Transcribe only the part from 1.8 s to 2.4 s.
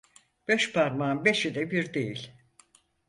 değil.